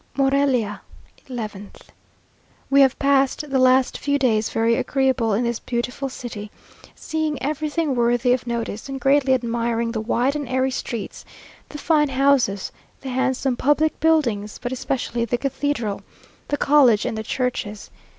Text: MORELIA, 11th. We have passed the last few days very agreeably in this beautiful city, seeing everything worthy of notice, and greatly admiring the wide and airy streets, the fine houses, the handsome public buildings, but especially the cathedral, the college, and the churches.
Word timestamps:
MORELIA, 0.17 0.81
11th. 1.29 1.79
We 2.71 2.81
have 2.81 2.97
passed 2.97 3.47
the 3.51 3.59
last 3.59 3.99
few 3.99 4.17
days 4.17 4.49
very 4.49 4.73
agreeably 4.75 5.37
in 5.37 5.43
this 5.45 5.59
beautiful 5.59 6.09
city, 6.09 6.49
seeing 6.95 7.39
everything 7.39 7.93
worthy 7.93 8.33
of 8.33 8.47
notice, 8.47 8.89
and 8.89 8.99
greatly 8.99 9.35
admiring 9.35 9.91
the 9.91 10.01
wide 10.01 10.35
and 10.35 10.49
airy 10.49 10.71
streets, 10.71 11.23
the 11.69 11.77
fine 11.77 12.09
houses, 12.09 12.71
the 13.01 13.09
handsome 13.09 13.55
public 13.55 13.99
buildings, 13.99 14.57
but 14.59 14.71
especially 14.71 15.23
the 15.23 15.37
cathedral, 15.37 16.01
the 16.47 16.57
college, 16.57 17.05
and 17.05 17.15
the 17.15 17.21
churches. 17.21 17.91